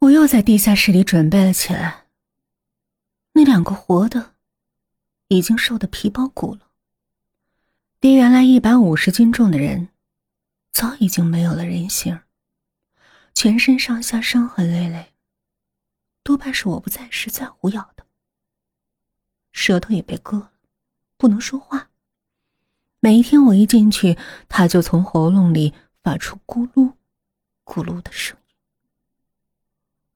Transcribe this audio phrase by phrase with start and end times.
[0.00, 2.06] 我又在地下室里准备了起来。
[3.32, 4.34] 那两个活的，
[5.28, 6.70] 已经瘦得皮包骨了。
[8.00, 9.90] 爹原来一百五十斤重的人，
[10.72, 12.18] 早已经没有了人形，
[13.34, 15.12] 全身上下伤痕累累。
[16.22, 18.06] 多半是我不在时在胡咬的，
[19.52, 20.52] 舌头也被割了，
[21.18, 21.90] 不能说话。
[23.00, 24.16] 每一天我一进去，
[24.48, 26.94] 他就从喉咙里发出咕噜、
[27.66, 28.38] 咕噜的声。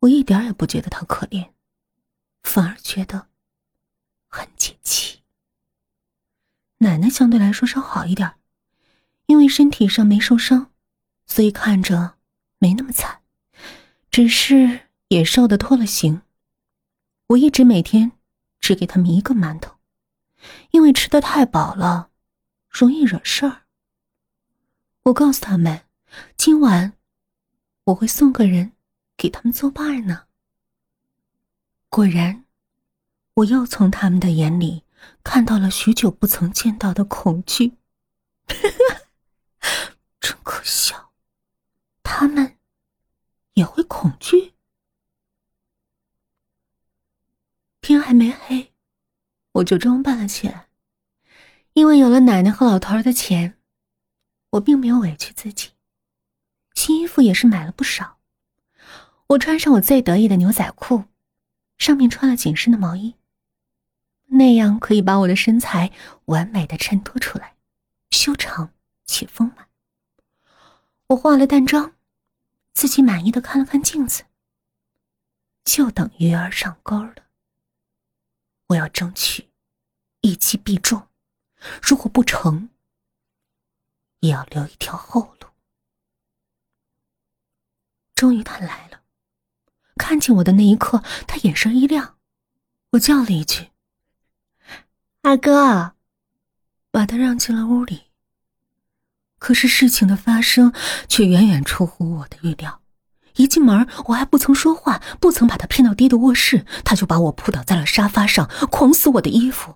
[0.05, 1.51] 我一点也不觉得他可怜，
[2.43, 3.29] 反而觉得
[4.29, 5.21] 很解气。
[6.79, 8.35] 奶奶相对来说稍好一点，
[9.27, 10.71] 因为身体上没受伤，
[11.27, 12.17] 所以看着
[12.59, 13.23] 没那么惨，
[14.11, 16.21] 只是也瘦的脱了形。
[17.29, 18.13] 我一直每天
[18.61, 19.77] 只给他们一个馒头，
[20.73, 22.11] 因为吃的太饱了，
[22.69, 23.63] 容易惹事儿。
[25.05, 25.87] 我告诉他们，
[26.37, 26.93] 今晚
[27.85, 28.73] 我会送个人。
[29.17, 30.27] 给他们作伴呢。
[31.89, 32.45] 果然，
[33.35, 34.85] 我又从他们的眼里
[35.23, 37.79] 看到了许久不曾见到的恐惧。
[40.21, 41.13] 真可笑，
[42.03, 42.59] 他们
[43.55, 44.55] 也会恐惧。
[47.81, 48.73] 天还没黑，
[49.53, 50.69] 我就装扮了起来。
[51.75, 53.59] 因为有了奶奶和老头儿的钱，
[54.51, 55.71] 我并没有委屈自己，
[56.75, 58.19] 新衣服也是买了不少。
[59.29, 61.05] 我穿上我最得意的牛仔裤，
[61.79, 63.15] 上面穿了紧身的毛衣，
[64.27, 65.91] 那样可以把我的身材
[66.27, 67.57] 完美的衬托出来，
[68.11, 68.73] 修长
[69.07, 69.69] 且丰满。
[71.09, 71.95] 我化了淡妆，
[72.75, 74.25] 自己满意的看了看镜子，
[75.65, 77.15] 就等鱼儿上钩了。
[78.69, 79.49] 我要争取
[80.21, 81.09] 一击必中，
[81.83, 82.69] 如果不成，
[84.21, 85.49] 也要留一条后路。
[88.15, 89.01] 终于他来了。
[89.97, 92.17] 看见我的那一刻，他眼神一亮，
[92.93, 93.69] 我叫了一句
[95.23, 95.93] ：“二哥。”
[96.91, 98.05] 把他让进了屋里。
[99.39, 100.73] 可是事情的发生
[101.09, 102.81] 却远远出乎我的预料。
[103.35, 109.75] 一进门，我还不曾说话，不曾把他骗到爹的卧室，他就把我扑倒在了沙发上，狂撕我的衣服。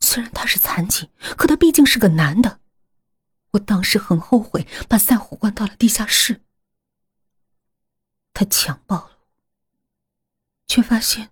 [0.00, 2.58] 虽然他是残疾，可他毕竟是个男的。
[3.52, 6.40] 我当时很后悔把赛虎关到了地下室。
[8.40, 9.28] 他强暴了我，
[10.66, 11.28] 却发现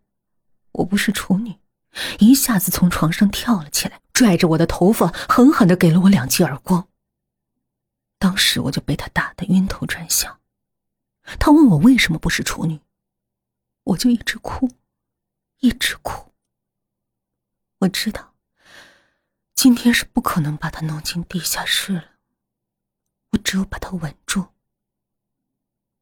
[0.72, 1.58] 我不是处女，
[2.18, 6.86] 一下子从床上跳了起来，拽着我的头发，狠狠的给了我两记耳光。
[8.18, 10.38] 当时我就被他打得晕头转向。
[11.40, 12.78] 他问我为什么不是处女，
[13.84, 14.70] 我就一直哭，
[15.60, 16.34] 一直哭。
[17.78, 18.34] 我知道
[19.54, 22.04] 今天是不可能把他弄进地下室了，
[23.30, 24.48] 我只有把他稳住。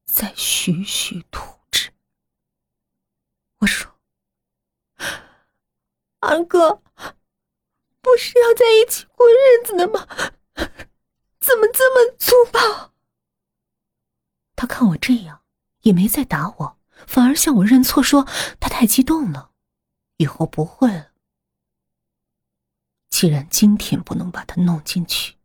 [0.07, 1.93] 在徐徐吐之。
[3.59, 3.99] 我说
[6.21, 6.83] ：“二哥，
[8.01, 10.07] 不是要在一起过日子的吗？
[11.39, 12.95] 怎么这么粗暴？”
[14.57, 15.45] 他看我这样，
[15.83, 18.25] 也没再打我，反而向我认错，说
[18.59, 19.53] 他太激动了，
[20.17, 21.13] 以后不会了。
[23.11, 25.37] 既然今天不能把他弄进去，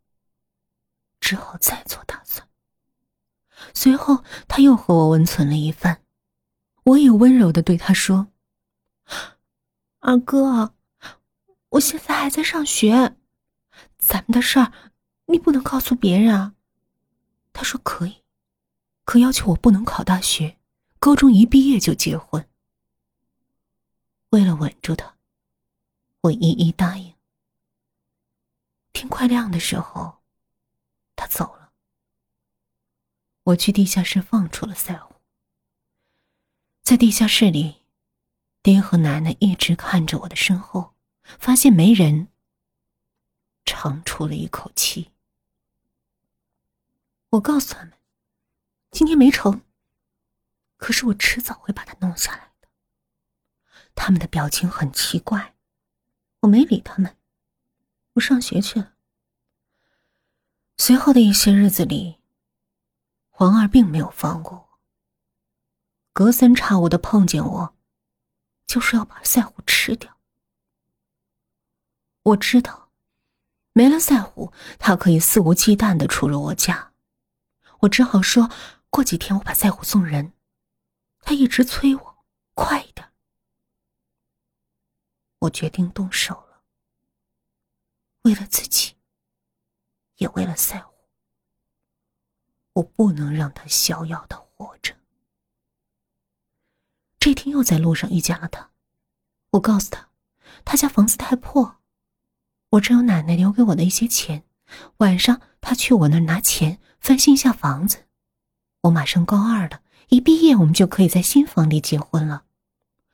[1.20, 2.48] 只好再做打算。
[3.74, 6.02] 随后，他又和我温存了一番，
[6.84, 8.28] 我也温柔的对他说
[10.00, 10.74] ：“二哥，
[11.70, 13.16] 我现在还在上学，
[13.98, 14.72] 咱们的事儿
[15.28, 16.56] 你不能告诉别人啊。”
[17.54, 18.24] 他说可以，
[19.04, 20.58] 可要求我不能考大学，
[21.00, 22.48] 高中一毕业就结婚。
[24.30, 25.16] 为了稳住他，
[26.22, 27.14] 我一一答应。
[28.94, 30.22] 天快亮的时候，
[31.16, 31.61] 他走了。
[33.44, 35.16] 我去地下室放出了赛虎。
[36.84, 37.82] 在地下室里，
[38.62, 40.94] 爹和奶奶一直看着我的身后，
[41.24, 42.28] 发现没人，
[43.66, 45.12] 长出了一口气。
[47.30, 47.94] 我告诉他们，
[48.92, 49.62] 今天没成，
[50.78, 52.68] 可是我迟早会把他弄下来的。
[53.96, 55.56] 他们的表情很奇怪，
[56.42, 57.18] 我没理他们，
[58.14, 58.94] 我上学去了。
[60.78, 62.21] 随后的一些日子里。
[63.42, 64.80] 黄二并没有放过我，
[66.14, 67.76] 隔三差五的碰见我，
[68.68, 70.16] 就是要把赛虎吃掉。
[72.22, 72.92] 我知道，
[73.74, 76.94] 没了赛虎，他可以肆无忌惮的出入我家。
[77.80, 78.48] 我只好说
[78.92, 80.34] 过几天我把赛虎送人。
[81.22, 82.18] 他一直催我
[82.54, 83.12] 快一点。
[85.40, 86.62] 我决定动手了，
[88.22, 88.98] 为了自己，
[90.18, 90.91] 也为了赛虎。
[92.74, 94.96] 我不能让他逍遥的活着。
[97.20, 98.72] 这天又在路上遇见了他。
[99.52, 100.10] 我告诉他，
[100.64, 101.78] 他家房子太破，
[102.70, 104.44] 我只有奶奶留给我的一些钱。
[104.98, 108.06] 晚上他去我那儿拿钱翻新一下房子。
[108.84, 112.46] 我马上高二了，一毕业我们就可以在新房里结婚了。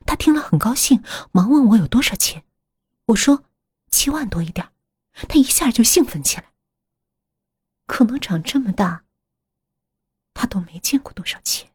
[0.06, 2.44] 他听了很高兴，忙问我有多少钱。
[3.08, 3.44] 我说
[3.90, 4.70] 七万多一点。
[5.28, 6.54] 他一下就兴奋起来。
[7.88, 9.04] 可能长这么大，
[10.38, 11.74] 他都没见过多少钱。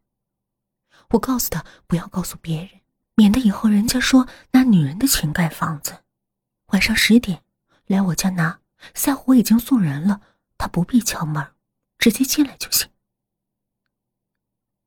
[1.10, 2.80] 我告诉他不要告诉别人，
[3.16, 6.04] 免得以后人家说拿女人的钱盖房子。
[6.66, 7.42] 晚上十点
[7.86, 8.60] 来我家拿，
[8.94, 10.20] 赛虎已经送人了，
[10.56, 11.44] 他不必敲门，
[11.98, 12.88] 直接进来就行。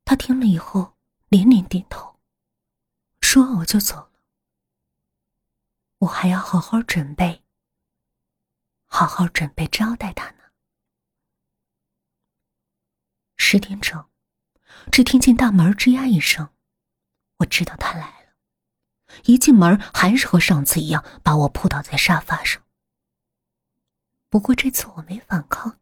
[0.06, 0.96] 他听了以后
[1.28, 2.18] 连连点头，
[3.20, 4.12] 说完我就走了。
[5.98, 7.44] 我还要好好准备，
[8.86, 10.44] 好好准备招待他呢。
[13.48, 14.04] 十点整，
[14.90, 16.48] 只听见大门吱呀一声，
[17.36, 18.32] 我知道他来了。
[19.26, 22.60] 一进门还是和上次一样，把我扑倒在沙发上。
[24.28, 25.78] 不过这次我没反抗。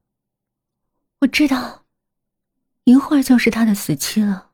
[1.21, 1.87] 我知道，
[2.85, 4.51] 一会儿就是他的死期了。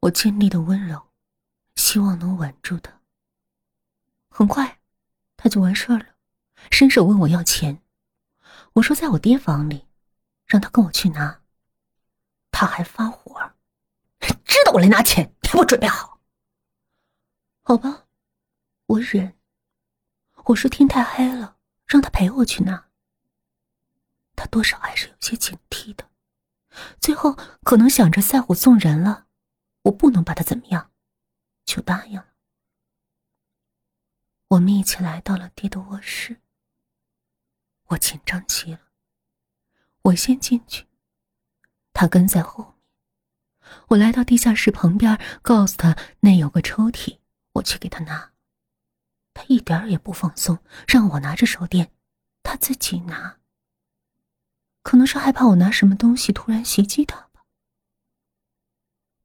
[0.00, 1.08] 我尽力的温柔，
[1.76, 3.00] 希望能稳住他。
[4.28, 4.80] 很快，
[5.38, 6.08] 他就完事儿了，
[6.70, 7.80] 伸手问我要钱。
[8.74, 9.87] 我说在我爹房里。
[10.48, 11.42] 让他跟我去拿，
[12.50, 13.52] 他还发火，
[14.18, 16.20] 知道我来拿钱，给我准备好。
[17.62, 18.06] 好吧，
[18.86, 19.38] 我忍。
[20.46, 22.88] 我说天太黑了，让他陪我去拿。
[24.34, 26.10] 他多少还是有些警惕的，
[26.98, 29.26] 最后可能想着赛虎送人了，
[29.82, 30.90] 我不能把他怎么样，
[31.66, 32.34] 就答应了。
[34.48, 36.40] 我们一起来到了爹的卧室，
[37.88, 38.87] 我紧张极了。
[40.08, 40.86] 我先进去，
[41.92, 42.74] 他跟在后面。
[43.88, 47.18] 我来到地下室旁边，告诉他那有个抽屉，
[47.54, 48.32] 我去给他拿。
[49.34, 51.92] 他一点也不放松，让我拿着手电，
[52.42, 53.36] 他自己拿。
[54.82, 57.44] 可能是害怕我拿什么东西突然袭击他吧。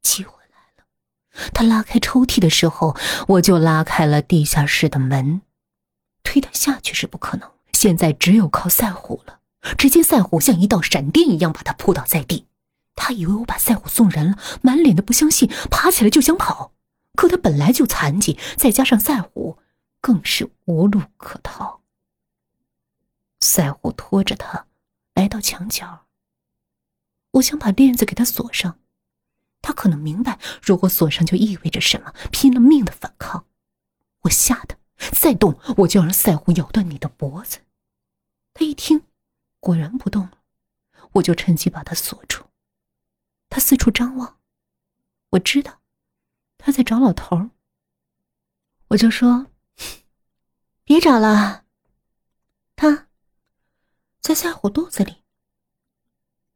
[0.02, 0.86] 机会来了，
[1.54, 2.98] 他拉开抽屉的时候，
[3.30, 5.42] 我就拉开了地下室的门。
[6.24, 9.40] 推他下去是不可能，现在只有靠赛虎了。
[9.78, 12.48] 只见赛虎像一道闪电一样把他扑倒在地，
[12.96, 16.74] 他以为我把赛虎送人了，满脸的不相信，爬起来就想跑。
[17.16, 19.58] 可他本来就残疾，再加上赛虎，
[20.02, 21.82] 更是无路可逃。
[23.40, 24.66] 赛虎拖着他
[25.14, 26.06] 来到墙角，
[27.32, 28.80] 我想把链子给他锁上，
[29.62, 33.46] 他可能明白，如果锁上就意味着什么，拼了命的反抗。
[34.22, 34.78] 我吓得
[35.12, 37.60] 再动，我就让赛虎咬断你的脖子。
[38.54, 39.04] 他一听。
[39.64, 40.40] 果然不动了，
[41.14, 42.44] 我就趁机把他锁住。
[43.48, 44.42] 他四处张望，
[45.30, 45.80] 我知道
[46.58, 47.52] 他在找老头
[48.90, 49.48] 我就说
[50.84, 51.64] ：“别找了，
[52.76, 53.08] 他
[54.20, 55.24] 在赛虎肚子里。”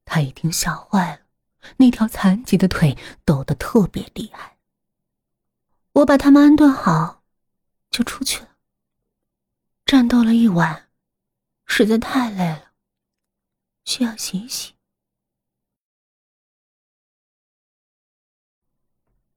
[0.03, 1.21] 他一听吓坏了，
[1.77, 4.57] 那条残疾的腿抖得特别厉害。
[5.93, 7.23] 我把他们安顿好，
[7.89, 8.57] 就出去了。
[9.85, 10.89] 战斗了一晚，
[11.65, 12.66] 实在太累了。
[13.87, 14.73] 需要洗洗。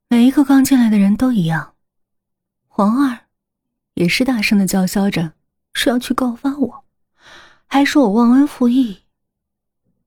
[0.08, 1.76] 每一个刚进来的人都一样，
[2.66, 3.26] 黄二
[3.94, 5.34] 也是大声的叫嚣着
[5.72, 6.84] 说要去告发我，
[7.66, 9.04] 还说我忘恩负义。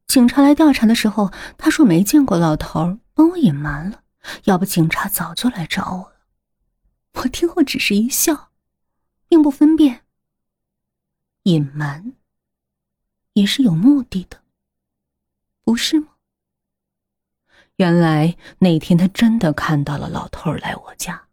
[0.08, 4.03] 警察来调查的时候，他说没见过老头，帮我隐瞒了，
[4.44, 6.20] 要不警察早就来找我了。
[7.13, 8.51] 我听后只是一笑，
[9.29, 10.03] 并不分辨
[11.44, 12.13] 隐瞒。
[13.36, 14.42] 也是有目的的，
[15.63, 16.10] 不是吗？
[17.77, 21.27] 原来那天他真的看到了老头来我家，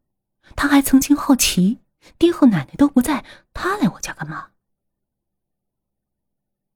[0.57, 1.81] 他还曾经好奇，
[2.17, 4.51] 爹和奶奶都不在，他来我家干嘛？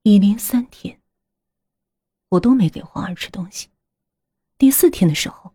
[0.02, 1.00] 一连三天，
[2.30, 3.68] 我都没给黄儿吃东西。
[4.58, 5.54] 第四天的时候，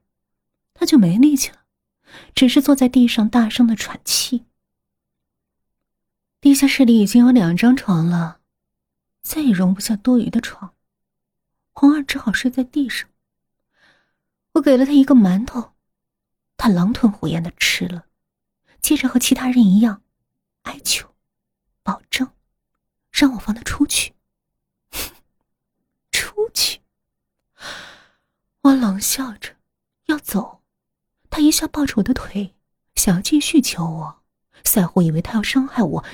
[0.74, 1.66] 他就没力气了，
[2.34, 4.46] 只是坐在地上大声的喘气。
[6.42, 8.40] 地下室里已经有两张床了。
[9.22, 10.74] 再也容不下多余的床，
[11.80, 13.08] 红儿只好睡在地上。
[14.52, 15.72] 我给了他一个馒头，
[16.58, 18.04] 他狼吞虎咽的吃了，
[18.82, 20.02] 接着和其他人一样，
[20.64, 21.16] 哀求，
[21.82, 22.34] 保证，
[23.10, 24.14] 让我放他出去。
[26.12, 26.82] 出去！
[28.64, 29.56] 我冷笑着
[30.08, 30.62] 要走，
[31.30, 32.56] 他一下抱着我的腿，
[32.96, 34.22] 想要继续求我。
[34.66, 36.06] 赛虎以为他要伤害我。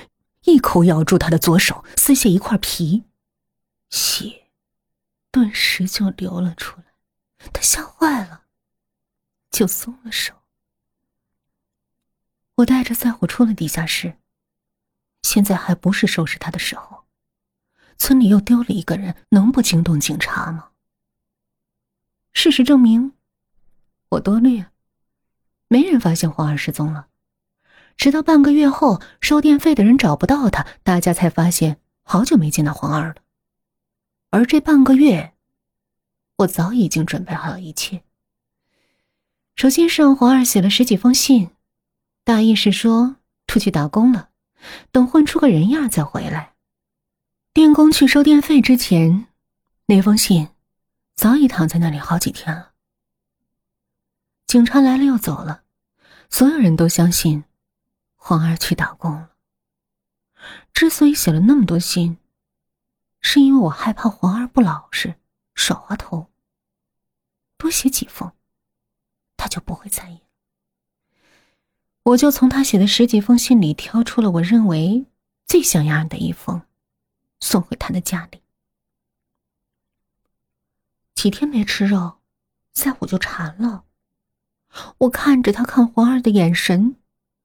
[0.44, 3.06] 一口咬住他的左手，撕下一块皮，
[3.90, 4.45] 血
[5.36, 6.86] 顿时就流了出来。
[7.52, 8.44] 他吓坏了，
[9.52, 10.34] 就松了手。
[12.56, 14.18] 我带着赛虎出了地下室。
[15.24, 17.04] 现在还不是收拾他的时候。
[17.98, 20.70] 村里又丢了一个人，能不惊动警察吗？
[22.32, 23.12] 事实证明，
[24.12, 24.64] 我多虑。
[25.68, 27.10] 没人发现黄二失踪了，
[27.98, 33.16] 直到半个月后收电费的人找不到他，大家才发现好久没见到黄二了。
[34.36, 35.34] 而这半个月，
[36.40, 38.04] 我早已经准备好一切。
[39.56, 41.52] 首先是让黄二写了十几封信，
[42.26, 43.16] 大意是说
[43.48, 44.32] 出去打工了，
[44.92, 46.54] 等混出个人样再回来。
[47.54, 49.28] 电工去收电费之前，
[49.86, 50.50] 那封信
[51.16, 52.74] 早已躺在那里好几天了。
[54.46, 55.64] 警察来了又走了，
[56.30, 57.46] 所有人都相信
[58.18, 59.30] 黄二去打工了。
[60.74, 62.18] 之所以写了那么多信，
[63.28, 65.16] 是因为我害怕黄二不老实，
[65.56, 66.32] 耍滑头。
[67.58, 68.32] 多写几封，
[69.36, 70.22] 他就不会在意。
[72.04, 75.08] 我就从他写的十几封信里挑出了我认为
[75.44, 76.62] 最像样的一封。
[77.40, 78.44] 送回他的家里。
[81.16, 82.20] 几天没吃肉，
[82.74, 83.86] 赛虎就馋了。
[85.00, 86.98] 我看着他看黄儿的眼神，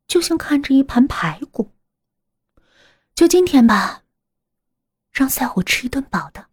[0.07, 1.73] 就像看着一盘排骨。
[3.15, 4.00] 就今天吧，
[5.13, 6.50] 让赛虎吃一顿饱的。